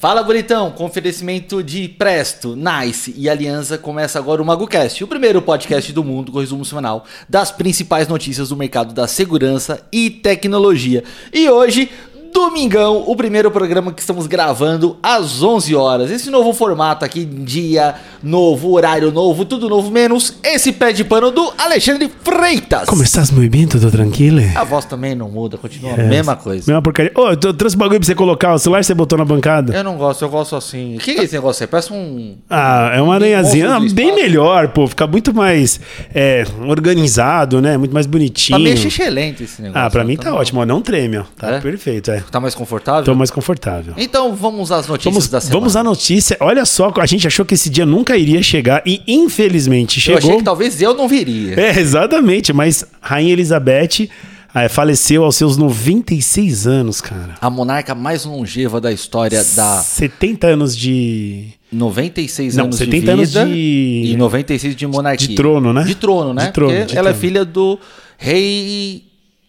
[0.00, 5.42] Fala bonitão, com oferecimento de Presto, Nice e Aliança começa agora o MagoCast, o primeiro
[5.42, 11.04] podcast do mundo com resumo semanal das principais notícias do mercado da segurança e tecnologia.
[11.30, 11.90] E hoje
[12.32, 16.10] Domingão, o primeiro programa que estamos gravando às 11 horas.
[16.10, 21.30] Esse novo formato aqui, dia novo, horário novo, tudo novo, menos esse pé de pano
[21.30, 22.86] do Alexandre Freitas.
[22.88, 23.66] Como estás, muito bem?
[23.66, 24.40] Tudo tranquilo?
[24.54, 26.64] A voz também não muda, continua a mesma coisa.
[26.70, 27.12] Mesma porcaria.
[27.14, 29.74] Ô, eu trouxe bagulho pra você colocar o celular, você botou na bancada?
[29.74, 30.96] Eu não gosto, eu gosto assim.
[30.96, 31.66] O que é esse negócio aí?
[31.68, 32.36] Parece um.
[32.48, 33.78] Ah, é uma aranhazinha.
[33.80, 34.86] do bem melhor, pô.
[34.86, 35.80] Fica muito mais
[36.14, 37.76] é, organizado, né?
[37.76, 38.58] Muito mais bonitinho.
[38.58, 39.86] Tá meio excelente esse negócio.
[39.86, 40.66] Ah, pra mim Então tá não- ótimo, ó.
[40.66, 41.24] Não treme, ó.
[41.36, 41.60] Tá É?
[41.60, 42.19] perfeito, é.
[42.30, 43.04] Tá mais confortável?
[43.04, 43.94] Tô mais confortável.
[43.96, 45.58] Então vamos às notícias Vamos, da semana.
[45.60, 46.36] vamos à notícia.
[46.40, 50.18] Olha só, a gente achou que esse dia nunca iria chegar e infelizmente Eu chegou.
[50.18, 51.54] achei que talvez eu não viria.
[51.60, 54.08] É, exatamente, mas Rainha Elizabeth
[54.54, 57.34] eh, faleceu aos seus 96 anos, cara.
[57.40, 63.00] A monarca mais longeva da história da 70 anos de 96 Não, anos 70 de
[63.00, 65.28] vida anos de- e 96 de monarquia.
[65.28, 65.84] de trono, né?
[65.84, 66.46] De trono, né?
[66.46, 67.20] De trono, Porque de ela é trono.
[67.20, 67.78] filha do
[68.18, 69.04] rei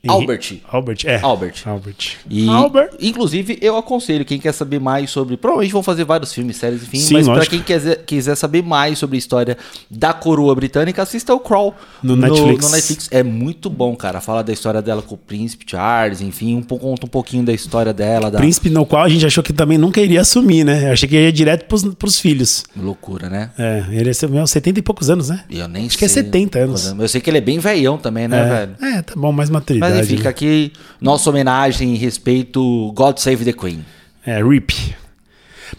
[0.07, 0.61] Albert.
[0.67, 1.19] Albert, é.
[1.21, 1.53] Albert.
[1.63, 2.17] Albert.
[2.27, 2.89] E, Albert.
[2.99, 5.37] inclusive, eu aconselho quem quer saber mais sobre.
[5.37, 6.97] Provavelmente vão fazer vários filmes, séries, enfim.
[6.97, 7.55] Sim, mas para lógico.
[7.55, 9.55] quem quiser, quiser saber mais sobre a história
[9.91, 12.65] da coroa britânica, assista o Crawl No Netflix.
[12.65, 13.09] No Netflix.
[13.11, 14.19] É muito bom, cara.
[14.19, 17.93] Fala da história dela com o príncipe Charles, enfim, um, conta um pouquinho da história
[17.93, 18.31] dela.
[18.31, 18.39] Da...
[18.39, 20.87] Príncipe no qual a gente achou que também nunca iria assumir, né?
[20.87, 22.63] Eu achei que ia direto pros, pros filhos.
[22.75, 23.51] Loucura, né?
[23.55, 25.43] É, ele é meu, 70 e poucos anos, né?
[25.47, 25.99] Eu nem Acho sei.
[25.99, 26.95] que é 70 anos.
[26.97, 28.75] Eu sei que ele é bem veião também, né, velho?
[28.81, 29.90] É, é, tá bom, mais maturidade.
[29.95, 30.17] Mas enfim, né?
[30.17, 33.85] fica aqui nossa homenagem e respeito God Save the Queen.
[34.25, 34.95] É, RIP.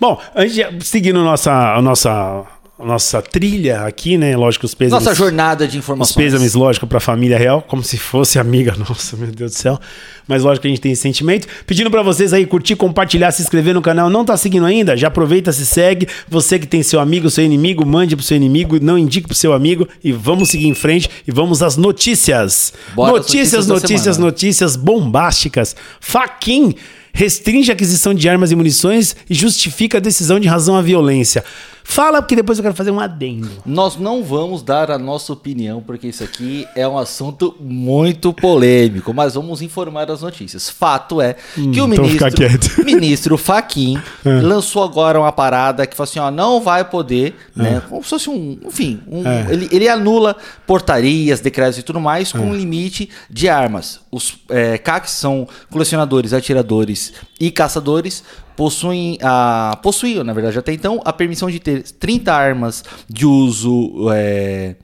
[0.00, 2.44] Bom, antes de, seguindo nossa, a nossa,
[2.84, 4.36] nossa trilha aqui, né?
[4.36, 5.05] Lógico, os pêsames.
[5.05, 6.16] Nossa jornada de Os informações.
[6.16, 9.78] pêsames, lógico, pra família real, como se fosse amiga nossa, meu Deus do céu.
[10.27, 11.47] Mas lógico que a gente tem esse sentimento.
[11.66, 14.08] Pedindo pra vocês aí curtir, compartilhar, se inscrever no canal.
[14.08, 14.97] Não tá seguindo ainda?
[14.97, 16.06] Já aproveita, se segue.
[16.28, 19.53] Você que tem seu amigo, seu inimigo, mande pro seu inimigo, não indique pro seu
[19.53, 19.86] amigo.
[20.03, 22.72] E vamos seguir em frente e vamos às notícias.
[22.94, 25.76] Bora notícias, notícias notícias, notícias bombásticas.
[26.00, 26.75] Faquin
[27.12, 31.45] restringe a aquisição de armas e munições e justifica a decisão de razão à violência.
[31.84, 33.50] Fala, porque depois eu quero fazer um adendo.
[33.67, 39.12] Nós não vamos dar a nossa opinião, porque isso aqui é um assunto muito polêmico,
[39.12, 40.71] mas vamos informar as notícias.
[40.71, 46.21] Fato é que o então ministro, ministro Faquim lançou agora uma parada que falou assim:
[46.21, 47.83] ó, não vai poder, né?
[47.89, 48.59] Como se fosse um.
[48.65, 49.47] Enfim, um- É.
[49.50, 50.37] ele, ele anula
[50.67, 54.00] portarias, decretos e tudo mais com um limite de armas.
[54.11, 57.01] Os é, CACs são colecionadores, atiradores
[57.40, 58.22] e caçadores.
[58.54, 64.10] Possuem, a, possuíam, na verdade, até então, a permissão de ter 30 armas de uso
[64.12, 64.76] é,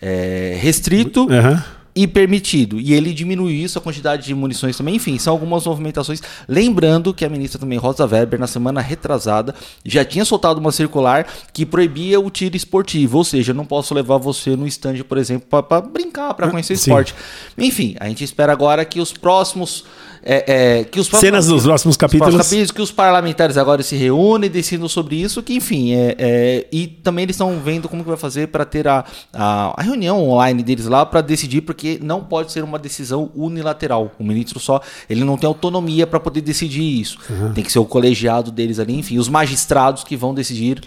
[0.00, 1.62] é, restrito Aham.
[1.94, 2.78] e permitido.
[2.78, 4.94] E ele diminuiu isso, a quantidade de munições também.
[4.94, 6.22] Enfim, são algumas movimentações.
[6.48, 9.54] Lembrando que a ministra também, Rosa Weber, na semana retrasada,
[9.84, 13.18] já tinha soltado uma circular que proibia o tiro esportivo.
[13.18, 16.76] Ou seja, eu não posso levar você no stand, por exemplo, para brincar, para conhecer
[16.76, 16.90] sim.
[16.90, 17.14] esporte.
[17.58, 19.84] Enfim, a gente espera agora que os próximos.
[20.28, 22.36] É, é, que os Cenas dos próximos os próximos capítulos.
[22.36, 26.66] capítulos, que os parlamentares agora se reúnem e decidam sobre isso, que enfim, é, é,
[26.72, 30.28] e também eles estão vendo como que vai fazer para ter a, a, a reunião
[30.28, 34.10] online deles lá para decidir, porque não pode ser uma decisão unilateral.
[34.18, 37.18] O ministro só, ele não tem autonomia para poder decidir isso.
[37.54, 40.80] Tem que ser o colegiado deles ali, enfim, os magistrados que vão decidir.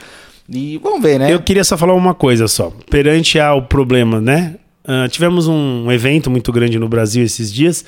[0.49, 1.31] E vamos ver, né?
[1.31, 2.73] Eu queria só falar uma coisa só.
[2.89, 4.55] Perante ao problema, né?
[4.91, 7.85] Ah, tivemos um evento muito grande no Brasil esses dias,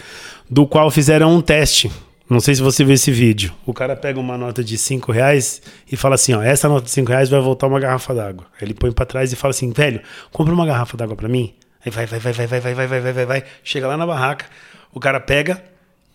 [0.47, 1.91] do qual fizeram um teste.
[2.29, 3.51] Não sei se você viu esse vídeo.
[3.65, 6.91] O cara pega uma nota de 5 reais e fala assim: ó, essa nota de
[6.91, 8.45] 5 reais vai voltar uma garrafa d'água.
[8.53, 9.99] Aí Ele põe pra trás e fala assim: velho,
[10.31, 11.55] compra uma garrafa d'água pra mim.
[11.83, 13.43] Aí vai, vai, vai, vai, vai, vai, vai, vai, vai, vai, vai.
[13.63, 14.45] Chega lá na barraca,
[14.93, 15.59] o cara pega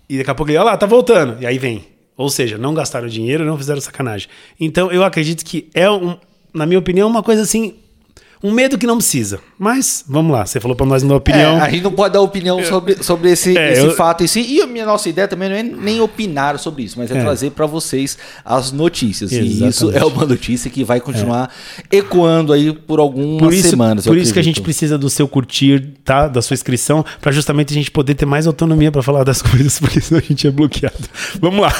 [0.08, 1.42] e daqui a pouco ele, olha lá, tá voltando.
[1.42, 1.84] E aí vem.
[2.16, 4.28] Ou seja, não gastaram dinheiro, não fizeram sacanagem.
[4.58, 6.16] Então eu acredito que é, um,
[6.54, 7.74] na minha opinião, uma coisa assim.
[8.42, 9.40] Um medo que não precisa.
[9.58, 11.56] Mas, vamos lá, você falou pra nós na opinião.
[11.58, 14.26] É, a gente não pode dar opinião sobre, sobre esse, É, esse eu- fato em
[14.26, 14.40] si.
[14.40, 17.20] E a minha nossa ideia também não é nem opinar sobre isso, mas é, É.
[17.22, 19.32] trazer para vocês as notícias.
[19.32, 19.68] E Exatamente.
[19.70, 21.50] isso é uma notícia que vai continuar
[21.90, 24.04] ecoando aí por algumas Por isso, semanas.
[24.06, 24.64] por isso que a gente acredito.
[24.64, 26.28] precisa do seu curtir, tá?
[26.28, 29.78] Da sua inscrição, pra justamente a gente poder ter mais autonomia pra falar das coisas,
[29.78, 30.96] porque senão a gente é bloqueado.
[31.40, 31.72] Vamos lá.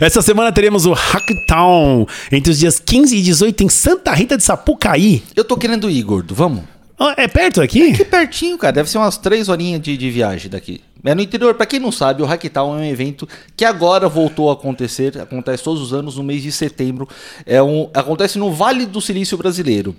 [0.00, 4.42] Essa semana teremos o Hacktown entre os dias 15 e 18 em Santa Rita de
[4.42, 5.22] Sapucaí.
[5.36, 6.34] Eu tô querendo ir, gordo.
[6.34, 6.64] Vamos?
[7.16, 7.94] É perto aqui?
[7.94, 8.74] Que pertinho, cara.
[8.74, 10.82] Deve ser umas três horinhas de, de viagem daqi.
[11.02, 11.54] É no interior.
[11.54, 13.26] Pra quem não sabe, o Hacktown é um evento
[13.56, 15.18] que agora voltou a acontecer.
[15.18, 17.08] Acontece todos os anos no mês de setembro.
[17.46, 19.96] É um, acontece no Vale do Silício Brasileiro.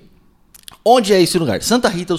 [0.83, 1.61] Onde é esse lugar?
[1.61, 2.15] Santa Rita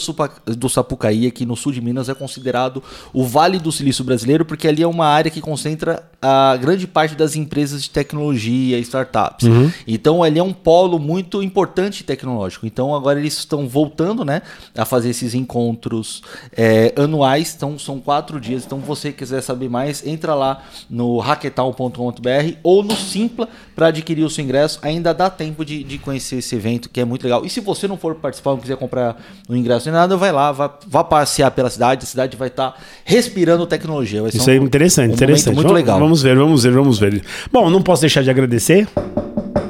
[0.47, 2.83] do, Sapucaí, aqui no sul de Minas, é considerado
[3.13, 7.17] o Vale do Silício brasileiro, porque ali é uma área que concentra a grande parte
[7.17, 9.49] das empresas de tecnologia e startups.
[9.49, 9.73] Uhum.
[9.85, 12.65] Então ali é um polo muito importante tecnológico.
[12.65, 14.43] Então agora eles estão voltando né,
[14.77, 16.23] a fazer esses encontros
[16.57, 17.53] é, anuais.
[17.57, 18.65] Então são quatro dias.
[18.65, 24.31] Então você quiser saber mais, entra lá no hacketal.com.br ou no Simpla para adquirir o
[24.31, 24.79] seu ingresso.
[24.83, 27.45] Ainda dá tempo de, de conhecer esse evento, que é muito legal.
[27.45, 29.17] E se você não for participar, não quiser comprar
[29.49, 32.73] o ingresso nem nada, vai lá, vá, vá passear pela cidade, a cidade vai estar
[32.73, 34.23] tá respirando tecnologia.
[34.29, 35.55] Isso um, é interessante, um interessante.
[35.55, 35.99] Muito legal.
[35.99, 37.23] Vamos ver, vamos ver, vamos ver.
[37.51, 38.89] Bom, não posso deixar de agradecer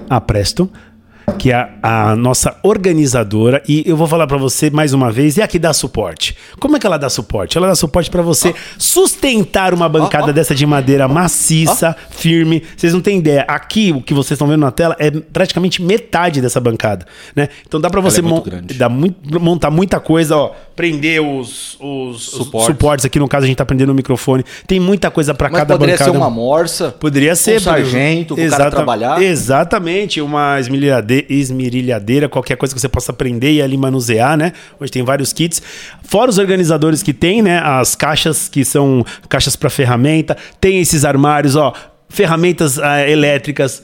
[0.08, 0.70] a Presto
[1.42, 3.60] que é a, a nossa organizadora.
[3.68, 6.36] E eu vou falar para você mais uma vez, e aqui dá suporte.
[6.60, 7.58] Como é que ela dá suporte?
[7.58, 8.54] Ela dá suporte para você oh.
[8.78, 10.32] sustentar uma bancada oh, oh.
[10.32, 12.62] dessa de madeira maciça, firme.
[12.76, 13.44] Vocês não têm ideia.
[13.48, 17.04] Aqui, o que vocês estão vendo na tela, é praticamente metade dessa bancada.
[17.34, 17.48] Né?
[17.66, 18.40] Então dá para você é mon
[18.76, 20.52] dá muito, montar muita coisa, ó.
[20.76, 22.66] Prender os, os suportes.
[22.68, 23.04] suportes.
[23.04, 24.44] Aqui, no caso, a gente tá prendendo o microfone.
[24.64, 26.12] Tem muita coisa para cada poderia bancada.
[26.12, 26.92] Poderia ser uma morsa.
[26.92, 27.56] Poderia ser.
[27.56, 29.20] Um sargento, o cara trabalhar.
[29.20, 30.20] Exatamente.
[30.20, 34.52] Uma esmerilhadeira esmerilhadeira, qualquer coisa que você possa aprender e ali manusear, né?
[34.78, 35.62] Hoje tem vários kits.
[36.02, 37.58] Fora os organizadores que tem, né?
[37.58, 41.72] As caixas que são caixas para ferramenta, tem esses armários, ó,
[42.08, 43.82] ferramentas uh, elétricas,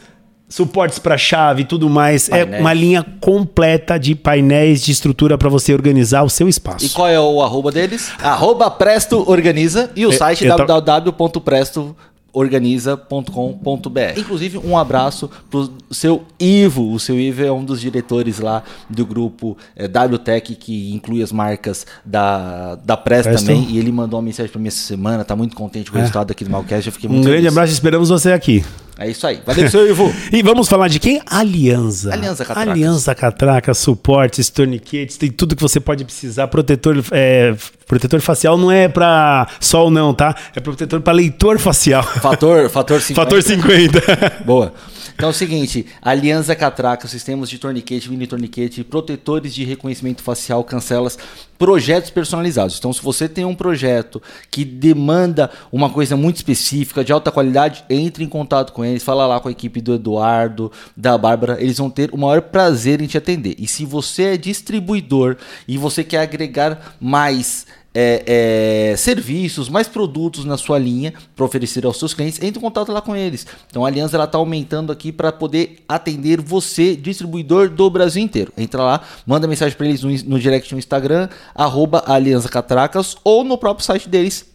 [0.48, 2.28] suportes para chave e tudo mais.
[2.28, 2.54] É painéis.
[2.54, 6.84] É uma linha completa de painéis de estrutura para você organizar o seu espaço.
[6.84, 8.10] E qual é o arroba deles?
[8.22, 14.18] Arroba Presto Organiza e o eu, site www.presto.com organiza.com.br.
[14.18, 16.92] Inclusive, um abraço pro seu Ivo.
[16.92, 21.32] O seu Ivo é um dos diretores lá do grupo é, WTech, que inclui as
[21.32, 23.66] marcas da, da Press também.
[23.70, 25.24] E ele mandou uma mensagem para mim essa semana.
[25.24, 26.02] Tá muito contente com o é.
[26.02, 26.86] resultado aqui do Malcast.
[26.86, 27.40] Eu fiquei muito Um feliz.
[27.40, 28.64] grande abraço, esperamos você aqui.
[28.98, 29.40] É isso aí.
[29.46, 30.12] Valeu, seu Ivo.
[30.32, 31.22] e vamos falar de quem?
[31.24, 32.12] Aliança.
[32.12, 32.70] Aliança Catraca.
[32.72, 36.48] Aliança Catraca, suportes, torniquetes, tem tudo que você pode precisar.
[36.48, 37.54] Protetor, é,
[37.88, 40.36] protetor facial não é para sol não, tá?
[40.54, 42.02] É protetor para leitor facial.
[42.02, 43.20] Fator, fator 50.
[43.20, 44.44] Fator 50.
[44.44, 44.72] Boa.
[45.18, 50.62] Então é o seguinte, Aliança Catraca, sistemas de torniquete, mini torniquete, protetores de reconhecimento facial,
[50.62, 51.18] cancelas,
[51.58, 52.78] projetos personalizados.
[52.78, 57.84] Então se você tem um projeto que demanda uma coisa muito específica, de alta qualidade,
[57.90, 61.78] entre em contato com eles, fala lá com a equipe do Eduardo, da Bárbara, eles
[61.78, 63.56] vão ter o maior prazer em te atender.
[63.58, 65.36] E se você é distribuidor
[65.66, 71.84] e você quer agregar mais é, é, serviços, mais produtos na sua linha para oferecer
[71.84, 73.46] aos seus clientes, entre em contato lá com eles.
[73.68, 78.52] Então a Aliança está aumentando aqui para poder atender você, distribuidor do Brasil inteiro.
[78.56, 82.04] Entra lá, manda mensagem para eles no, no direct no Instagram, arroba
[82.50, 84.46] Catracas, ou no próprio site deles,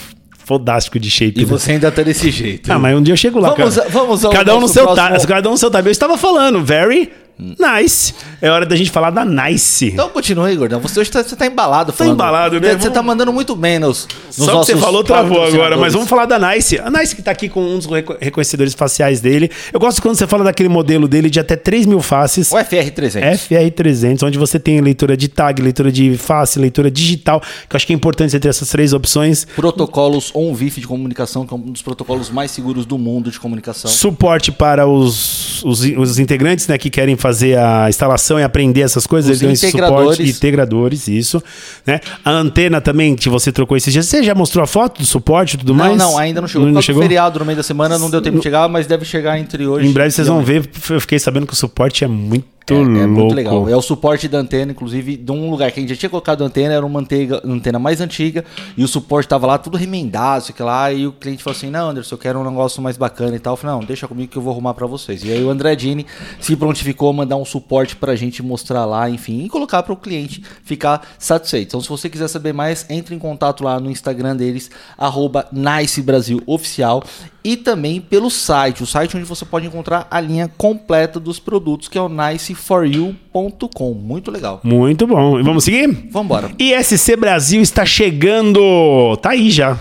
[0.46, 1.40] fodástico de shape.
[1.40, 1.50] E né?
[1.50, 2.70] você ainda tá desse jeito.
[2.70, 3.52] Ah, mas um dia eu chego lá.
[3.52, 3.90] Vamos, cara.
[3.90, 5.28] vamos ao cada um no seu próximo...
[5.28, 5.86] cada um no seu time.
[5.86, 8.14] Eu estava falando, very Nice.
[8.40, 9.86] É hora da gente falar da Nice.
[9.86, 10.80] Então continua aí, Gordão.
[10.80, 11.92] Você hoje tá, você tá embalado.
[11.92, 12.16] Tá falando.
[12.16, 12.74] Tá embalado, né?
[12.74, 15.76] Você tá mandando muito bem nos, nos Só que você falou, travou agora.
[15.76, 16.78] Mas vamos falar da Nice.
[16.78, 17.86] A Nice que tá aqui com um dos
[18.20, 19.50] reconhecedores faciais dele.
[19.72, 22.50] Eu gosto quando você fala daquele modelo dele de até 3 mil faces.
[22.50, 23.48] O FR300.
[23.48, 27.40] FR300, onde você tem leitura de tag, leitura de face, leitura digital.
[27.40, 29.46] Que eu acho que é importante você ter essas três opções.
[29.54, 33.90] Protocolos OnVIF de comunicação, que é um dos protocolos mais seguros do mundo de comunicação.
[33.90, 39.06] Suporte para os, os, os integrantes né, que querem fazer a instalação e aprender essas
[39.06, 40.16] coisas, Os ele integradores.
[40.16, 41.42] suporte, integradores, isso.
[41.86, 42.00] Né?
[42.24, 45.54] A antena também, que você trocou esses dias, você já mostrou a foto do suporte
[45.54, 45.96] e tudo não, mais?
[45.96, 46.66] Não, ainda não chegou.
[46.66, 47.02] Não, não chegou?
[47.02, 49.86] feriado no meio da semana, não deu tempo de chegar, mas deve chegar entre hoje.
[49.86, 53.06] Em breve vocês vão ver, eu fiquei sabendo que o suporte é muito é, é,
[53.06, 53.68] muito legal.
[53.68, 56.42] É o suporte da antena, inclusive, de um lugar que a gente já tinha colocado
[56.42, 58.44] a antena, era uma antena, antena mais antiga,
[58.76, 61.90] e o suporte tava lá tudo remendado, sei lá, e o cliente falou assim: Não,
[61.90, 63.52] Anderson, eu quero um negócio mais bacana e tal.
[63.52, 65.22] Eu falei: Não, deixa comigo que eu vou arrumar para vocês.
[65.22, 66.06] E aí o André Dini
[66.40, 69.96] se prontificou a mandar um suporte pra gente mostrar lá, enfim, e colocar para o
[69.96, 71.68] cliente ficar satisfeito.
[71.68, 76.02] Então, se você quiser saber mais, entre em contato lá no Instagram deles, arroba Nice
[76.02, 77.02] Brasil Oficial
[77.46, 81.86] e também pelo site, o site onde você pode encontrar a linha completa dos produtos,
[81.86, 83.94] que é o niceforyou.com.
[83.94, 84.60] Muito legal.
[84.64, 85.40] Muito bom.
[85.44, 85.86] Vamos seguir?
[86.10, 86.50] Vamos embora.
[86.58, 89.16] ISC Brasil está chegando.
[89.18, 89.78] Tá aí já.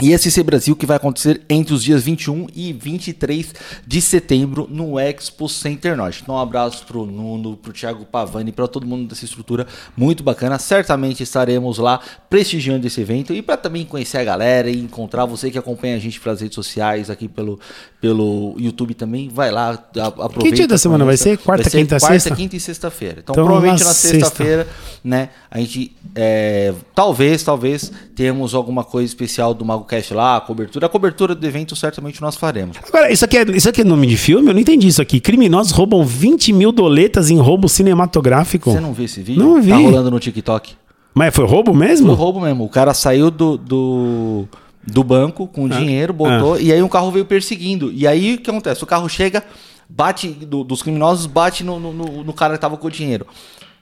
[0.00, 3.52] E SC Brasil que vai acontecer entre os dias 21 e 23
[3.86, 6.20] de setembro no Expo Center Norte.
[6.22, 10.58] Então um abraço pro Nuno, pro Thiago Pavani, para todo mundo dessa estrutura muito bacana.
[10.58, 12.00] Certamente estaremos lá
[12.30, 15.98] prestigiando esse evento e para também conhecer a galera e encontrar você que acompanha a
[15.98, 17.58] gente pelas redes sociais, aqui pelo,
[18.00, 20.42] pelo YouTube também, vai lá, a- aproveita.
[20.44, 21.38] Que dia da semana vai ser?
[21.38, 22.36] Quarta, Vai ser quinta, quarta, sexta?
[22.36, 23.20] quinta e sexta-feira.
[23.20, 24.18] Então, Então, provavelmente na na sexta.
[24.20, 24.68] sexta-feira,
[25.02, 30.86] né, a gente é, talvez, talvez tenhamos alguma coisa especial do MagoCast lá, a cobertura.
[30.86, 32.76] A cobertura do evento certamente nós faremos.
[32.86, 34.48] Agora, isso aqui, é, isso aqui é nome de filme?
[34.48, 35.18] Eu não entendi isso aqui.
[35.18, 38.70] Criminosos roubam 20 mil doletas em roubo cinematográfico.
[38.70, 39.42] Você não viu esse vídeo?
[39.42, 39.70] Não vi.
[39.70, 40.74] Tá rolando no TikTok.
[41.14, 42.12] Mas foi roubo Foi mesmo?
[42.12, 42.64] roubo mesmo.
[42.64, 44.44] O cara saiu do, do,
[44.86, 45.68] do banco com Ah.
[45.70, 47.90] dinheiro, botou, e aí um carro veio perseguindo.
[47.92, 48.84] E aí o que acontece?
[48.84, 49.42] O carro chega,
[49.88, 53.26] bate, do- dos criminosos, bate no, no, no- no cara que tava com o dinheiro.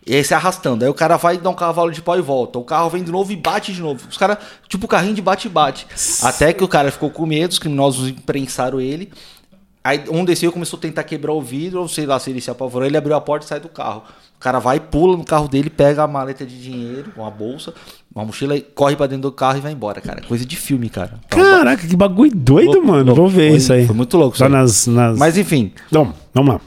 [0.07, 0.85] E aí se arrastando.
[0.85, 2.59] Aí o cara vai dar um cavalo de pau e volta.
[2.61, 4.07] O carro vem de novo e bate de novo.
[4.09, 5.87] Os caras, tipo, carrinho de bate e bate.
[6.23, 9.11] Até que o cara ficou com medo, os criminosos imprensaram ele.
[9.83, 12.41] Aí um desceu e começou a tentar quebrar o vidro, ou sei lá se ele
[12.41, 14.03] se apavorou, ele abriu a porta e sai do carro.
[14.37, 17.73] O cara vai, pula no carro dele, pega a maleta de dinheiro, uma bolsa,
[18.15, 20.23] uma mochila, corre pra dentro do carro e vai embora, cara.
[20.27, 21.15] Coisa de filme, cara.
[21.29, 23.05] Caraca, que bagulho doido, Louco, mano.
[23.07, 23.21] louco.
[23.23, 23.87] Vou ver Foi- isso aí.
[23.87, 25.17] foi muito louco Tá nas, nas...
[25.19, 26.61] Mas enfim, Então, vamos lá.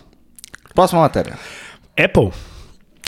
[0.74, 1.38] próxima matéria.
[1.98, 2.32] Apple.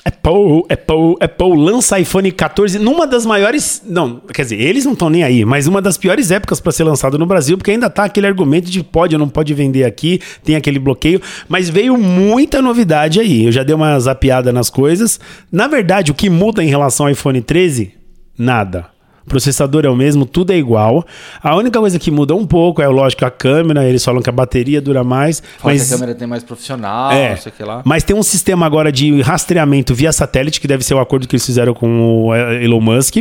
[0.03, 3.81] Apple, Apple, Apple lança iPhone 14 numa das maiores.
[3.85, 6.83] Não, quer dizer, eles não estão nem aí, mas uma das piores épocas para ser
[6.83, 10.19] lançado no Brasil, porque ainda tá aquele argumento de pode ou não pode vender aqui,
[10.43, 13.45] tem aquele bloqueio, mas veio muita novidade aí.
[13.45, 15.19] Eu já dei uma zapiada nas coisas.
[15.51, 17.93] Na verdade, o que muda em relação ao iPhone 13?
[18.37, 18.87] Nada.
[19.25, 21.05] O processador é o mesmo, tudo é igual.
[21.41, 23.87] A única coisa que muda um pouco é, lógico, a câmera.
[23.87, 25.41] Eles falam que a bateria dura mais.
[25.59, 27.81] Fala mas que a câmera tem mais profissional, é, não sei o que lá.
[27.85, 31.35] Mas tem um sistema agora de rastreamento via satélite, que deve ser o acordo que
[31.35, 33.17] eles fizeram com o eh, Elon Musk,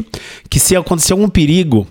[0.48, 1.86] que se acontecer algum perigo,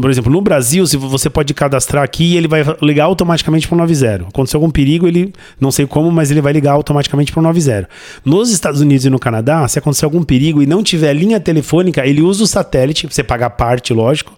[0.00, 3.78] por exemplo, no Brasil, se você pode cadastrar aqui, ele vai ligar automaticamente para o
[3.78, 4.24] 90.
[4.28, 7.88] Aconteceu algum perigo, ele não sei como, mas ele vai ligar automaticamente para o 90.
[8.24, 12.06] Nos Estados Unidos e no Canadá, se acontecer algum perigo e não tiver linha telefônica,
[12.06, 14.32] ele usa o satélite, você paga a parte, lógico,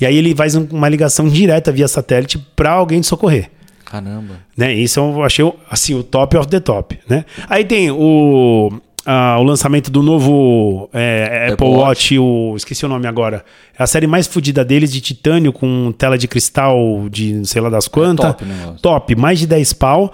[0.00, 3.50] e aí ele faz um- uma ligação direta via satélite para alguém te socorrer
[3.84, 4.34] Caramba.
[4.56, 4.72] né?
[4.72, 7.24] Isso eu achei assim o top of the top, né?
[7.48, 8.70] Aí tem o
[9.06, 13.44] ah, o lançamento do novo é, Apple, Apple Watch, o esqueci o nome agora.
[13.78, 17.70] É a série mais fodida deles de titânio com tela de cristal de sei lá
[17.70, 18.26] das quantas.
[18.26, 18.80] top o negócio.
[18.80, 20.12] top, mais de 10 pau.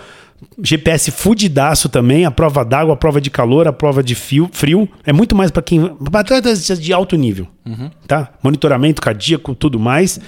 [0.63, 4.89] GPS fudidaço também, a prova d'água, a prova de calor, a prova de fio, frio.
[5.05, 5.89] É muito mais para quem.
[6.11, 7.47] Para atletas de alto nível.
[7.65, 7.91] Uhum.
[8.07, 8.33] Tá?
[8.43, 10.21] Monitoramento cardíaco, tudo mais.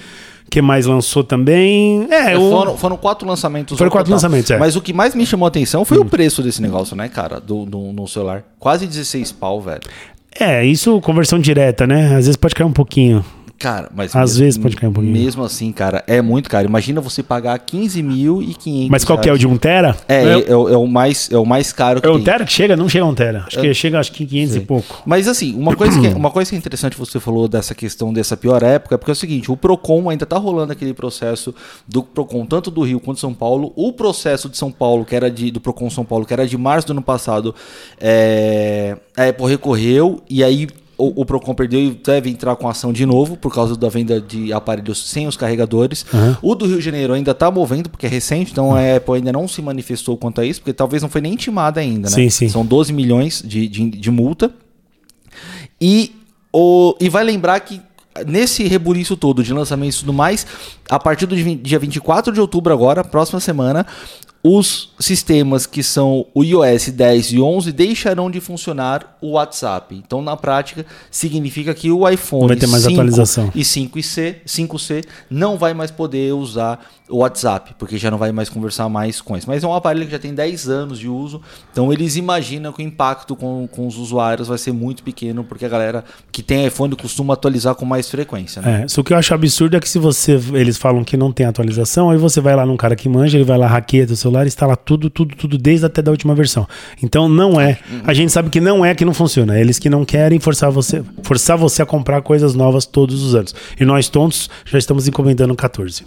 [0.49, 2.07] Que mais lançou também?
[2.11, 2.49] É, o...
[2.49, 3.77] Foram, foram quatro lançamentos.
[3.77, 4.15] Foram quatro total.
[4.15, 4.57] lançamentos, é.
[4.57, 7.39] Mas o que mais me chamou a atenção foi o preço desse negócio, né, cara?
[7.39, 8.43] Do, do, no celular.
[8.59, 9.81] Quase 16 pau, velho.
[10.39, 12.07] É, isso conversão direta, né?
[12.15, 13.23] Às vezes pode cair um pouquinho.
[13.59, 14.15] Cara, mas.
[14.15, 15.13] Às mesmo- vezes pode cair um pouquinho.
[15.13, 16.65] Mesmo assim, cara, é muito caro.
[16.65, 18.89] Imagina você pagar 15.500.
[18.89, 19.97] Mas qual que é o de 1 tera?
[20.07, 22.15] É, é, é, é o, é o mais, é o mais caro que é um
[22.15, 22.23] tem.
[22.23, 22.77] tera que chega?
[22.77, 23.43] Não chega a 1 tera.
[23.45, 25.03] Acho que chega acho que 500 e pouco.
[25.05, 28.13] Mas assim, uma coisa, que, uma coisa que é interessante que você falou dessa questão
[28.13, 31.53] dessa pior época é porque é o seguinte, o Procon ainda tá rolando aquele processo
[31.85, 33.73] do Procon, tanto do Rio quanto de São Paulo.
[33.75, 36.57] O processo de São Paulo, que era de, do Procon São Paulo, que era de
[36.57, 37.53] março do ano passado,
[37.99, 40.67] é, a Apple recorreu e aí
[40.99, 44.19] o, o Procon perdeu e deve entrar com ação de novo por causa da venda
[44.19, 46.05] de aparelhos sem os carregadores.
[46.41, 49.31] O do Rio de Janeiro ainda tá movendo, porque é recente, então a Apple ainda
[49.31, 52.15] não se manifestou quanto a isso, porque talvez não foi nem intimada ainda, né?
[52.15, 52.49] Sim, sim.
[52.49, 54.53] São 12 milhões de, de, de multa.
[55.79, 56.13] E,
[56.51, 57.81] o, e vai lembrar que
[58.27, 60.45] nesse rebuliço todo de lançamentos e tudo mais,
[60.89, 63.85] a partir do dia 20 dia 24 de outubro agora, próxima semana,
[64.41, 69.93] os sistemas que são o iOS 10 e 11 deixarão de funcionar o WhatsApp.
[69.95, 73.51] Então, na prática, significa que o iPhone Vai ter mais 5 atualização.
[73.53, 78.49] e 5C, 5C não vai mais poder usar o WhatsApp, porque já não vai mais
[78.49, 79.47] conversar mais com isso.
[79.49, 82.83] Mas é um aparelho que já tem 10 anos de uso, então eles imaginam que
[82.83, 86.65] o impacto com, com os usuários vai ser muito pequeno, porque a galera que tem
[86.65, 88.61] iPhone costuma atualizar com mais frequência.
[88.61, 88.83] Né?
[88.83, 90.39] É, só que eu acho absurdo é que se você.
[90.53, 93.45] Eles falam que não tem atualização, aí você vai lá num cara que manja, ele
[93.45, 96.67] vai lá, hackeia teu celular, instala tudo, tudo, tudo, desde até da última versão.
[97.01, 97.79] Então não é.
[98.05, 99.57] A gente sabe que não é que não funciona.
[99.57, 103.35] É eles que não querem forçar você, forçar você a comprar coisas novas todos os
[103.35, 103.55] anos.
[103.79, 106.03] E nós, tontos, já estamos encomendando 14.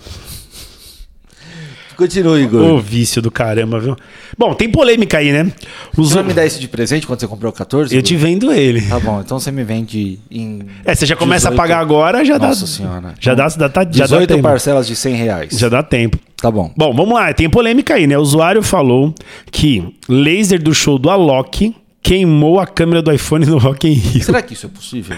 [1.97, 2.63] Continue, Igor.
[2.63, 3.97] Ô vício do caramba, viu?
[4.37, 5.53] Bom, tem polêmica aí, né?
[5.97, 6.09] Os...
[6.11, 7.95] Você vai me dar esse de presente quando você comprou o 14?
[7.95, 8.07] Eu Igor?
[8.09, 8.83] te vendo ele.
[8.83, 10.61] Tá bom, então você me vende em.
[10.85, 12.67] É, você já começa 18 a pagar agora, já Nossa dá.
[12.67, 13.15] senhora.
[13.21, 14.43] Já dá, já, tá, já dá 18 tempo.
[14.43, 15.59] parcelas de 100 reais.
[15.59, 16.19] Já dá tempo.
[16.37, 16.73] Tá bom.
[16.77, 17.33] Bom, vamos lá.
[17.33, 18.19] Tem polêmica aí, né?
[18.19, 19.15] O usuário falou
[19.51, 24.25] que laser do show do Alok queimou a câmera do iPhone no Rock in Rio.
[24.25, 25.17] Será que isso é possível?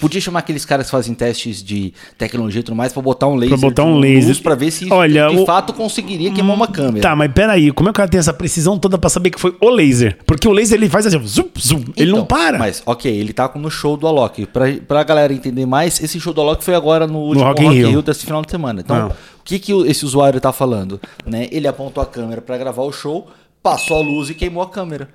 [0.00, 3.34] Podia chamar aqueles caras que fazem testes de tecnologia e tudo mais pra botar um
[3.34, 3.58] laser.
[3.58, 4.42] botar de um luz laser.
[4.42, 7.00] Pra ver se Olha, de o- fato conseguiria queimar uma câmera.
[7.00, 9.40] Tá, mas peraí, como é que o cara tem essa precisão toda pra saber que
[9.40, 10.16] foi o laser?
[10.26, 12.58] Porque o laser ele faz assim, zoom, zoom, ele não Então, para.
[12.58, 14.46] Mas, ok, ele tá no show do Alok.
[14.46, 17.74] Pra, pra galera entender mais, esse show do Alok foi agora no último Rock Rock,
[17.74, 17.88] in Rio.
[17.90, 18.02] Rio.
[18.02, 18.80] desse final de semana.
[18.80, 19.16] Então, Ah.
[19.40, 21.00] o que, que esse usuário tá falando?
[21.26, 21.48] Né?
[21.50, 23.26] Ele apontou a câmera pra gravar o show,
[23.62, 25.08] passou a luz e queimou a câmera.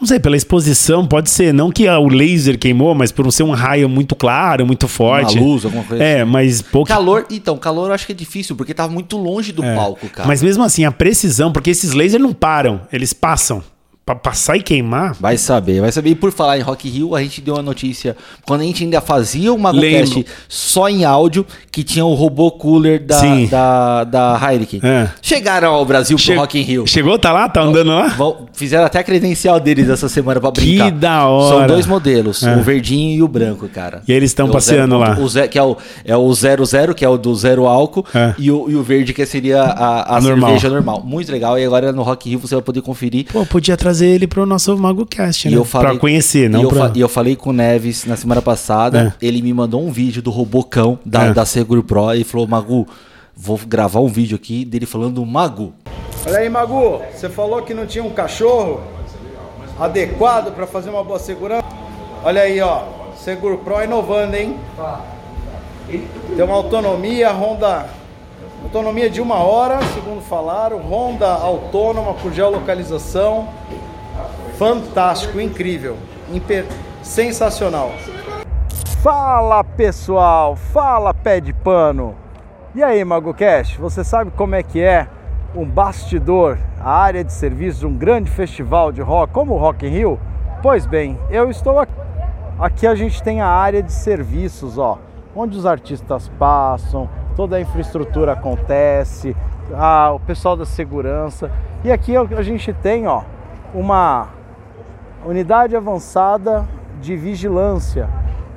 [0.00, 1.52] Não sei, pela exposição, pode ser.
[1.52, 5.38] Não que o laser queimou, mas por ser um raio muito claro, muito forte.
[5.38, 6.88] Uma luz, alguma coisa É, mas pouco.
[6.88, 10.26] Calor, então, calor eu acho que é difícil, porque tava muito longe do palco, cara.
[10.26, 13.62] Mas mesmo assim, a precisão, porque esses lasers não param, eles passam.
[14.04, 15.14] Pra passar e queimar.
[15.20, 16.10] Vai saber, vai saber.
[16.10, 19.00] E por falar em Rock Rio, a gente deu uma notícia quando a gente ainda
[19.00, 20.32] fazia o MagoCast Lembro.
[20.48, 23.46] só em áudio, que tinha o robô cooler da, Sim.
[23.46, 24.80] da, da Heineken.
[24.82, 25.08] É.
[25.22, 26.86] Chegaram ao Brasil pro Che- Rock in Rio.
[26.88, 27.48] Chegou, tá lá?
[27.48, 28.08] Tá andando lá?
[28.08, 30.90] Vão- Fizeram até a credencial deles essa semana pra Que brincar.
[30.90, 31.58] da hora.
[31.58, 32.56] São dois modelos, É.
[32.56, 34.02] o verdinho e o branco, cara.
[34.08, 35.24] E eles estão É passeando zero lá.
[35.24, 38.34] O ze- que é o, é o 00, que é o do zero álcool, É.
[38.38, 40.50] e, o, e o verde, que seria a, a Normal.
[40.50, 41.02] cerveja normal.
[41.04, 41.56] Muito legal.
[41.56, 43.26] E agora no Rock Rio você vai poder conferir.
[43.32, 45.56] Pô, podia trazer ele pro nosso MagoCast, E né?
[45.56, 46.78] eu falei, pra conhecer, não e eu, pra...
[46.88, 49.16] fa- e eu falei com o Neves na semana passada.
[49.20, 51.32] Ele me mandou um vídeo do Robocão da, É.
[51.34, 52.86] da Seguro Pro e falou: Magu,
[53.36, 55.72] vou gravar um vídeo aqui dele falando Magu.
[56.24, 58.80] Olha aí, Magu, você falou que não tinha um cachorro
[59.78, 61.64] adequado para fazer uma boa segurança.
[62.22, 62.82] Olha aí, ó,
[63.16, 64.56] Seguro Pro inovando, hein?
[65.88, 67.86] Tem uma autonomia, Honda,
[68.62, 73.48] autonomia de uma hora, segundo falaram, Honda autônoma por geolocalização.
[74.60, 75.96] Fantástico, incrível,
[77.02, 77.92] sensacional.
[79.02, 82.14] Fala pessoal, fala pé de pano.
[82.74, 85.08] E aí, MagoCast, você sabe como é que é
[85.56, 89.86] um bastidor, a área de serviço de um grande festival de rock como o Rock
[89.86, 90.20] in Rio?
[90.62, 91.94] Pois bem, eu estou aqui.
[92.58, 94.98] Aqui a gente tem a área de serviços, ó,
[95.34, 99.34] onde os artistas passam, toda a infraestrutura acontece,
[99.72, 101.50] a- o pessoal da segurança.
[101.82, 103.22] E aqui a gente tem, ó,
[103.72, 104.38] uma
[105.24, 106.66] unidade avançada
[107.00, 108.08] de vigilância.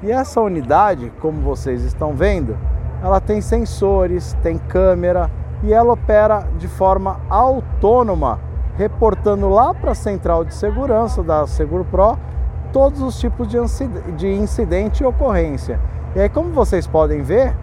[0.02, 2.58] E essa unidade, como vocês estão vendo,
[3.02, 5.30] ela tem sensores, tem câmera
[5.64, 8.40] e ela opera de forma autônoma,
[8.76, 12.18] reportando lá para a central de segurança da Seguro Pro
[12.72, 15.80] todos os tipos de incidente e ocorrência.
[16.16, 17.56] E aí, como vocês podem ver,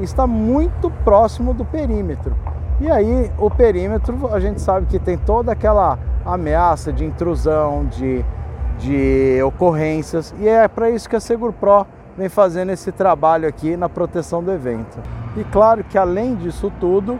[0.00, 2.36] está muito próximo do perímetro.
[2.80, 8.24] E aí, o perímetro, a gente sabe que tem toda aquela ameaça de intrusão, de,
[8.80, 13.76] de ocorrências, e é para isso que a Seguro Pro vem fazendo esse trabalho aqui
[13.76, 14.98] na proteção do evento.
[15.36, 17.18] E claro que além disso tudo,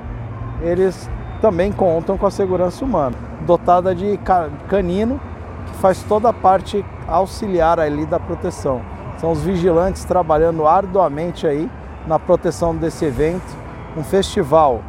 [0.63, 1.09] eles
[1.41, 5.21] também contam com a segurança humana, dotada de ca- canino,
[5.67, 8.81] que faz toda a parte auxiliar ali da proteção.
[9.19, 11.71] São os vigilantes trabalhando arduamente aí
[12.07, 13.57] na proteção desse evento,
[13.97, 14.81] um festival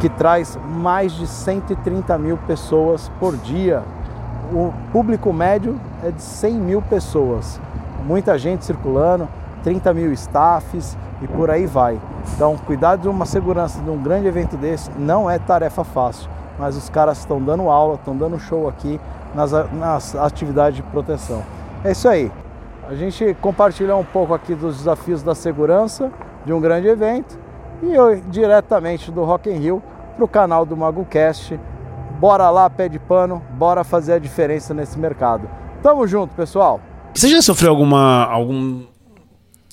[0.00, 3.82] que traz mais de 130 mil pessoas por dia.
[4.52, 7.60] O público médio é de 100 mil pessoas.
[8.06, 9.28] Muita gente circulando,
[9.62, 11.98] 30 mil staffs e por aí vai.
[12.34, 16.76] Então, cuidar de uma segurança de um grande evento desse não é tarefa fácil, mas
[16.76, 18.98] os caras estão dando aula, estão dando show aqui
[19.34, 21.42] nas, nas atividades de proteção.
[21.84, 22.32] É isso aí.
[22.88, 26.10] A gente compartilhou um pouco aqui dos desafios da segurança
[26.46, 27.38] de um grande evento
[27.82, 29.82] e eu diretamente do Rock in Rio
[30.16, 31.60] para o canal do MagoCast.
[32.18, 35.48] Bora lá, pé de pano, bora fazer a diferença nesse mercado.
[35.82, 36.80] Tamo junto, pessoal.
[37.14, 38.24] Você já sofreu alguma.
[38.24, 38.82] algum.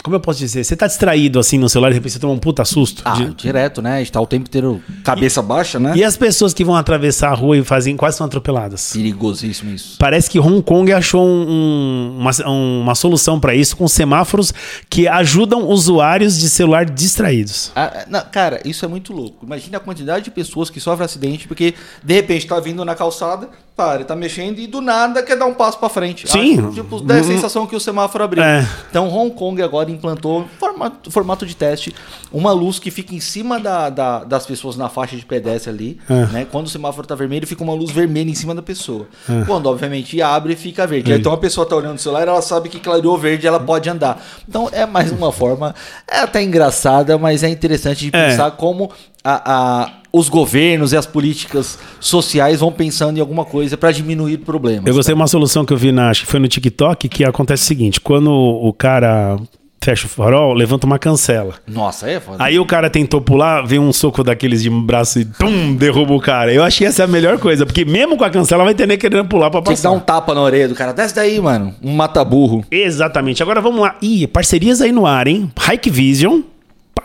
[0.05, 0.63] Como eu posso dizer?
[0.63, 3.01] Você tá distraído assim no celular e de repente você toma um puta susto?
[3.03, 3.95] Ah, De- direto, né?
[3.95, 5.93] A gente tá o tempo inteiro cabeça baixa, né?
[5.95, 8.91] E as pessoas que vão atravessar a rua e fazem quase são atropeladas.
[8.93, 9.95] Perigosíssimo isso.
[9.97, 14.53] Parece que Hong Kong achou um- um- uma, um- uma solução para isso com semáforos
[14.87, 17.71] que ajudam usuários de celular distraídos.
[17.75, 19.43] Ah, não, cara, isso é muito louco.
[19.43, 23.49] Imagina a quantidade de pessoas que sofrem acidente porque de repente tá vindo na calçada,
[23.75, 26.27] para, tá mexendo e do nada quer dar um passo pra frente.
[26.29, 26.71] Sim.
[26.71, 28.41] Tipo, dá a sensação que o semáforo abriu.
[28.43, 28.65] É.
[28.89, 31.93] Então Hong Kong agora implantou formato, formato de teste
[32.31, 35.99] uma luz que fica em cima da, da- das pessoas na faixa de pedestre ali,
[36.09, 36.25] É.
[36.27, 36.47] né?
[36.49, 39.07] Quando o semáforo tá vermelho, fica uma luz vermelha em cima da pessoa.
[39.45, 41.11] Quando obviamente abre, fica verde.
[41.11, 44.23] Então a pessoa tá olhando o celular, ela sabe que clareou verde, ela pode andar.
[44.47, 45.75] Então é mais uma forma,
[46.07, 48.29] é até engraçada, mas é interessante de É.
[48.29, 48.89] pensar como
[49.25, 49.41] a-
[49.83, 54.85] a- os governos e as políticas sociais vão pensando em alguma coisa para diminuir problemas.
[54.87, 57.23] Eu gostei de uma solução que eu vi na, acho que foi no TikTok, que
[57.25, 59.37] acontece o seguinte: quando o cara
[59.83, 61.55] fecha o farol, levanta uma cancela.
[61.67, 62.43] Nossa, aí é foda.
[62.43, 66.19] Aí o cara tentou pular, veio um soco daqueles de braço e pum, derruba o
[66.19, 66.51] cara.
[66.51, 69.51] Eu achei essa a melhor coisa, porque mesmo com a cancela vai nem querendo pular
[69.51, 70.01] pra Tinha que dar passar.
[70.01, 70.91] um tapa na orelha do cara.
[70.91, 71.75] Desce daí, mano.
[71.83, 72.63] Um mata-burro.
[72.71, 73.43] Exatamente.
[73.43, 73.95] Agora vamos lá.
[74.01, 75.51] Ih, parcerias aí no ar, hein?
[75.71, 76.41] Hikvision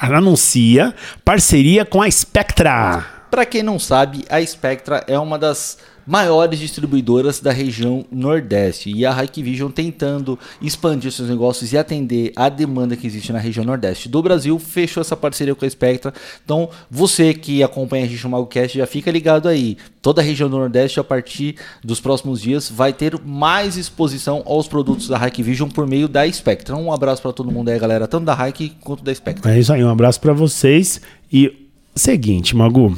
[0.00, 3.04] anuncia parceria com a Spectra.
[3.30, 9.06] Pra quem não sabe, a Spectra é uma das maiores distribuidoras da região Nordeste e
[9.06, 14.08] a Hikvision tentando expandir seus negócios e atender a demanda que existe na região Nordeste
[14.08, 16.12] do Brasil, fechou essa parceria com a Spectra.
[16.44, 19.76] Então, você que acompanha a gente no MagoCast já fica ligado aí.
[20.02, 24.66] Toda a região do Nordeste, a partir dos próximos dias, vai ter mais exposição aos
[24.66, 26.76] produtos da Hikvision por meio da Spectra.
[26.76, 29.54] Um abraço pra todo mundo aí, galera, tanto da Hike quanto da Spectra.
[29.54, 31.00] É isso aí, um abraço pra vocês.
[31.32, 32.96] E seguinte, Magu,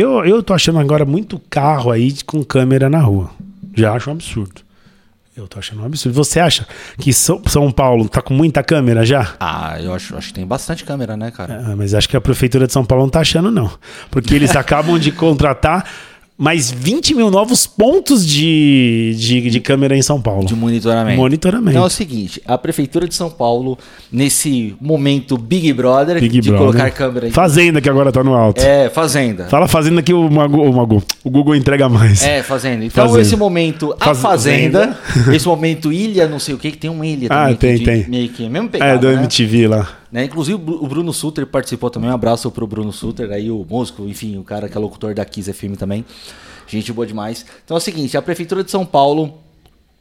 [0.00, 3.30] eu, eu tô achando agora muito carro aí com câmera na rua.
[3.74, 4.62] Já acho um absurdo.
[5.36, 6.14] Eu tô achando um absurdo.
[6.14, 9.34] Você acha que São São Paulo tá com muita câmera já?
[9.40, 11.60] Ah, eu acho, acho que tem bastante câmera, né, cara?
[11.66, 13.70] Ah, mas acho que a prefeitura de São Paulo não tá achando, não.
[14.10, 15.84] Porque eles acabam de contratar
[16.36, 20.46] mais 20 mil novos pontos de, de, de câmera em São Paulo.
[20.46, 21.16] De monitoramento.
[21.16, 21.70] Monitoramento.
[21.70, 23.78] Então é o seguinte, a Prefeitura de São Paulo,
[24.10, 26.66] nesse momento Big Brother, Big de Brother.
[26.72, 27.30] colocar câmera em...
[27.30, 28.60] Fazenda que agora tá no alto.
[28.60, 29.44] É, Fazenda.
[29.44, 32.22] Fala Fazenda que o, Magu, o, Magu, o Google entrega mais.
[32.24, 32.84] É, Fazenda.
[32.84, 33.22] Então, Fazenda.
[33.22, 34.94] esse momento, a Fazenda.
[35.14, 37.54] Fazenda, esse momento Ilha, não sei o que, que tem uma ilha Ah, também.
[37.78, 38.08] que tem, tem.
[38.10, 39.14] Meio que, mesmo É, pegada, do né?
[39.22, 39.88] MTV lá.
[40.12, 40.24] Né?
[40.24, 42.08] Inclusive, o Bru- o Bruno Suter participou também.
[42.10, 45.24] Um abraço pro Bruno Suter, aí o músico, enfim, o cara que é locutor da
[45.24, 46.04] Kiss FM também.
[46.66, 47.44] Gente boa demais.
[47.64, 49.38] Então é o seguinte, a Prefeitura de São Paulo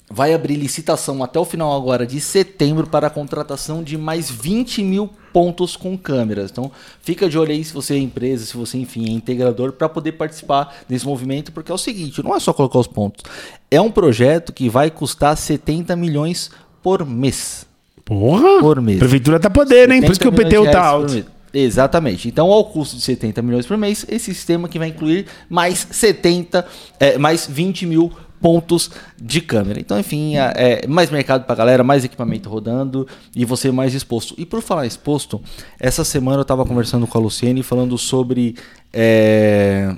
[0.10, 4.84] vai abrir licitação até o final agora de setembro para a contratação de mais 20
[4.84, 6.52] mil pontos com câmeras.
[6.52, 9.90] Então fica de olho aí se você é empresa, se você, enfim, é integrador, para
[9.90, 13.24] poder participar desse movimento, porque é o seguinte, não é só colocar os pontos.
[13.72, 16.52] É um projeto que vai custar 70 milhões
[16.84, 17.66] por mês.
[18.06, 18.60] Porra!
[18.60, 18.98] Por mês.
[18.98, 20.02] A prefeitura tá podendo, hein?
[20.02, 21.26] Por isso que o 70 PTU tá alto.
[21.54, 22.28] Exatamente.
[22.28, 26.66] Então, ao custo de 70 milhões por mês, esse sistema que vai incluir mais 70,
[27.00, 28.12] é, mais 20 mil
[28.42, 29.80] pontos de câmera.
[29.80, 34.36] Então, enfim, é, é mais mercado pra galera, mais equipamento rodando e você mais exposto.
[34.38, 35.40] E por falar exposto,
[35.80, 38.56] essa semana eu tava conversando com a Luciene falando sobre
[38.92, 39.96] é,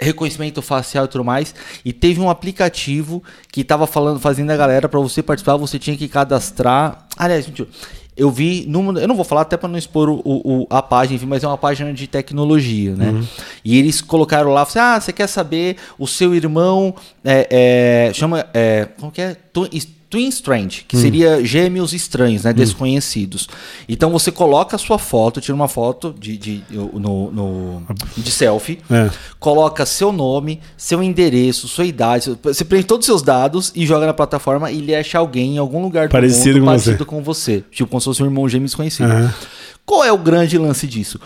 [0.00, 1.54] reconhecimento facial e tudo mais.
[1.84, 5.96] E teve um aplicativo que tava falando, fazendo a galera para você participar, você tinha
[5.96, 7.06] que cadastrar.
[7.16, 7.68] Aliás, mentira.
[8.16, 11.16] Eu vi, numa- eu não vou falar até para não expor o, o- a página,
[11.16, 13.24] enfim, mas é uma página de tecnologia, né?
[13.64, 17.48] E eles colocaram lá, assim, ah, você quer saber o seu irmão, é,
[18.08, 19.36] é, chama, é, como que é?
[20.14, 22.52] Twin Strange, que seria gêmeos estranhos, né?
[22.52, 23.48] Desconhecidos.
[23.88, 27.82] Então você coloca a sua foto, tira uma foto de, de, no, no-
[28.16, 29.10] de selfie, É.
[29.40, 34.06] coloca seu nome, seu endereço, sua idade, você preenche todos os seus dados e joga
[34.06, 37.04] na plataforma e ele acha alguém em algum lugar do Parecido mundo com parecido você.
[37.04, 37.64] com você.
[37.72, 39.10] Tipo, como se fosse um irmão gêmeo desconhecido.
[39.10, 39.34] Aham.
[39.84, 41.18] Qual é o grande lance disso?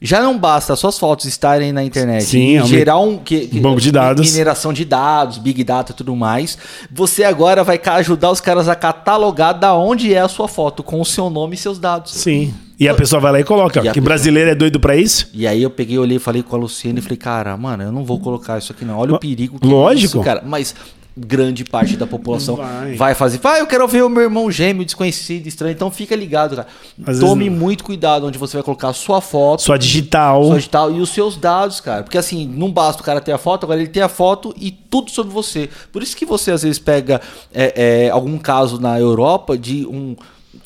[0.00, 3.58] Já não basta suas fotos estarem na internet Sim, e é gerar um que, que-
[3.60, 4.30] banco de dados.
[4.30, 6.56] mineração de dados, big data e tudo mais.
[6.92, 11.00] Você agora vai ajudar os caras a catalogar da onde é a sua foto com
[11.00, 12.12] o seu nome e seus dados.
[12.12, 12.54] Sim.
[12.78, 13.84] E a pessoa vai lá e coloca.
[13.84, 15.28] E que brasileiro é doido pra isso?
[15.34, 18.04] E aí eu peguei, olhei, falei com a Luciene e falei, cara, mano, eu não
[18.04, 18.96] vou colocar isso aqui não.
[18.98, 20.18] Olha o perigo que é Lógico.
[20.18, 20.44] isso, cara.
[20.46, 20.76] Mas
[21.18, 22.94] grande parte da população Vai.
[22.94, 23.38] vai, fazer.
[23.38, 25.72] Vai, eu quero ver o meu irmão gêmeo desconhecido, estranho.
[25.72, 26.68] Então fica ligado, cara.
[27.06, 29.62] Às Tome muito cuidado onde você vai colocar a sua foto.
[29.62, 30.44] Sua digital.
[30.44, 32.02] sua digital e os seus dados, cara.
[32.02, 34.70] Porque assim, não basta o cara ter a foto, agora ele tem a foto e
[34.70, 35.68] tudo sobre você.
[35.92, 37.20] Por isso que você às vezes pega
[37.52, 40.16] é, é, algum caso na Europa de um.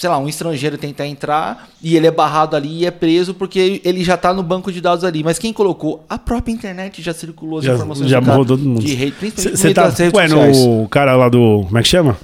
[0.02, 3.80] Sei lá, um estrangeiro tentar entrar e ele é barrado ali e é preso porque
[3.84, 5.22] ele já tá no banco de dados ali.
[5.22, 6.04] Mas quem colocou?
[6.08, 8.80] A própria internet já circulou as Já, informações já cara, todo mundo.
[8.80, 9.84] De rede, principalmente Você tá.
[9.84, 10.66] redes Ué, sociais.
[10.66, 11.62] no cara lá do.
[11.66, 12.16] Como é que chama?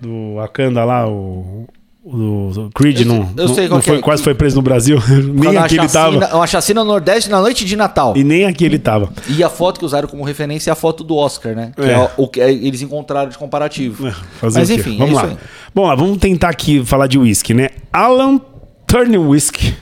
[0.00, 1.66] Do Wakanda lá, o.
[2.08, 4.00] O do Creed Eu não, eu sei não que foi, é.
[4.00, 4.96] quase foi preso no Brasil.
[5.34, 6.36] nem aqui a ele chacina- tava.
[6.36, 8.16] Uma chacina no Nordeste na noite de Natal.
[8.16, 9.12] E nem aqui ele tava.
[9.28, 11.72] E a foto que usaram como referência é a foto do Oscar, né?
[11.74, 11.92] Que É.
[11.94, 14.08] é, o que eles encontraram de comparativo.
[14.40, 15.22] Fazer Mas enfim, vamos é lá.
[15.26, 15.38] isso aí.
[15.74, 17.70] Bom, lá, vamos tentar aqui falar de whisky, né?
[17.92, 18.40] Alan
[18.86, 19.74] Turner Whisky.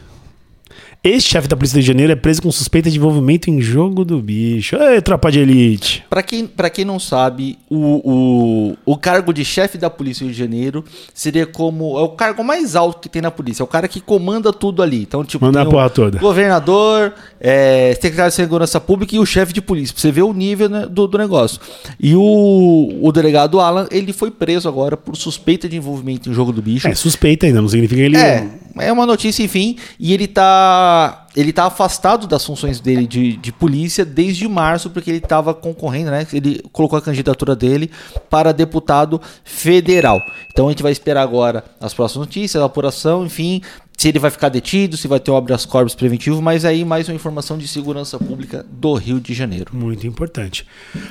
[1.05, 4.07] Ex-chefe da Polícia do Rio de Janeiro é preso com suspeita de envolvimento em jogo
[4.07, 4.75] do bicho.
[4.77, 6.03] Ei, tropa de elite.
[6.09, 10.29] Pra quem, pra quem não sabe, o, o, o cargo de chefe da Polícia do
[10.29, 11.99] Rio de Janeiro seria como.
[11.99, 13.63] É o cargo mais alto que tem na polícia.
[13.63, 15.03] É o cara que comanda tudo ali.
[15.03, 16.19] Então, tipo, Manda a porra toda.
[16.19, 19.93] Governador, é, secretário de Segurança Pública e o chefe de polícia.
[19.93, 21.61] Pra você ver o nível né, do, do negócio.
[22.01, 26.51] E o, o delegado Alan, ele foi preso agora por suspeita de envolvimento em jogo
[26.51, 26.89] do bicho.
[26.89, 28.17] É, suspeita ainda, não significa que ele.
[28.17, 30.94] É, é uma notícia, enfim, e ele tá
[31.37, 36.11] ele tá afastado das funções dele de, de polícia desde março, porque ele estava concorrendo,
[36.11, 36.27] né?
[36.33, 37.91] Ele colocou a candidatura dele
[38.31, 40.21] para deputado federal.
[40.53, 43.61] Então a gente vai esperar agora as próximas notícias, a apuração, enfim,
[43.97, 47.15] se ele vai ficar detido, se vai ter habeas corpus preventivo, mas aí mais uma
[47.15, 49.71] informação de segurança pública do Rio de Janeiro.
[49.75, 50.67] Muito importante.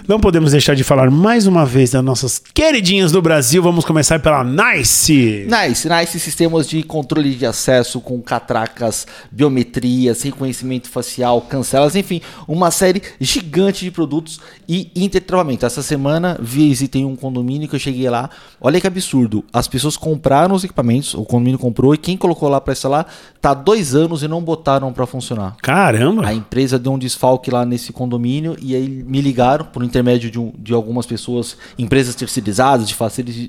[0.07, 3.63] Não podemos deixar de falar mais uma vez das nossas queridinhas do Brasil.
[3.63, 5.47] Vamos começar pela Nice.
[5.47, 12.69] Nice, Nice sistemas de controle de acesso com catracas, biometrias, reconhecimento facial, cancelas, enfim, uma
[12.69, 15.65] série gigante de produtos e intertravamento.
[15.65, 18.29] Essa semana visitei um condomínio que eu cheguei lá.
[18.59, 19.43] Olha que absurdo.
[19.51, 23.07] As pessoas compraram os equipamentos, o condomínio comprou e quem colocou lá para instalar
[23.41, 25.55] tá dois anos e não botaram para funcionar.
[25.61, 26.25] Caramba!
[26.25, 30.39] A empresa deu um desfalque lá nesse condomínio e aí me ligaram por intermédio de,
[30.39, 32.95] um, de algumas pessoas, empresas terceirizadas de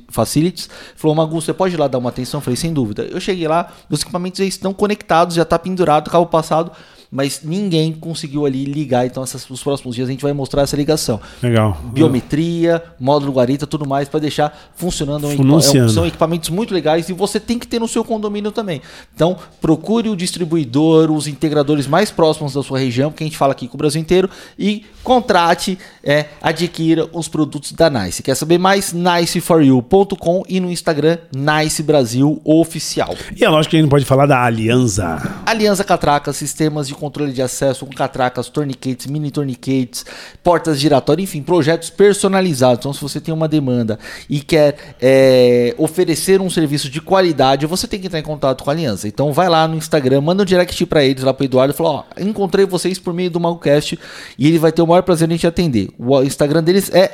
[0.09, 2.39] facilities, falou, Magu, você pode ir lá dar uma atenção?
[2.39, 3.03] Eu falei, sem dúvida.
[3.03, 6.73] Eu cheguei lá, os equipamentos já estão conectados, já está pendurado, cabo passado,
[7.15, 9.07] mas ninguém conseguiu ali ligar.
[9.07, 11.21] Então, essas, os próximos dias a gente vai mostrar essa ligação.
[11.41, 11.79] Legal.
[11.85, 15.31] Biometria, módulo guarita, tudo mais, para deixar funcionando.
[15.31, 15.91] Funciando.
[15.91, 18.83] É, são equipamentos muito legais e você tem que ter no seu condomínio também.
[19.15, 23.53] Então, procure o distribuidor, os integradores mais próximos da sua região, que a gente fala
[23.53, 28.23] aqui com o Brasil inteiro, e contrate, é, adquira os produtos da Nice.
[28.23, 28.93] Quer saber mais?
[28.93, 33.15] niceforyou.com e no Instagram Nice Brasil Oficial.
[33.35, 35.43] E é lógico que a gente não pode falar da Aliança.
[35.47, 40.05] Aliança Catraca, sistemas de controle de acesso com catracas, torniquetes, mini torniquetes,
[40.43, 42.81] portas giratórias, enfim, projetos personalizados.
[42.81, 47.87] Então, se você tem uma demanda e quer é, oferecer um serviço de qualidade, você
[47.87, 49.09] tem que entrar em contato com a Aliança.
[49.09, 51.91] Então, vai lá no Instagram, manda um direct para eles, lá para Eduardo, e fala:
[51.91, 53.99] Ó, encontrei vocês por meio do MagoCast
[54.39, 55.94] e ele vai ter o maior prazer em te atender.
[55.99, 57.13] O Instagram deles é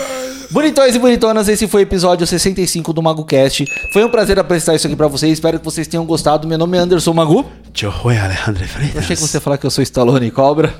[0.51, 3.65] Bonitões e bonitonas, esse foi o episódio 65 do MagoCast.
[3.91, 5.33] Foi um prazer apresentar isso aqui pra vocês.
[5.33, 6.47] Espero que vocês tenham gostado.
[6.47, 7.45] Meu nome é Anderson Magu.
[7.81, 8.97] Eu sou Alejandro Eu Freitas.
[8.97, 10.73] achei que você ia falar que eu sou Stallone Cobra.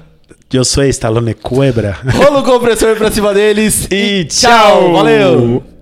[0.51, 1.97] Eu sou Stallone Cuebra.
[2.15, 3.87] Rola o compressor pra cima deles.
[3.91, 5.74] E Tchau, valeu!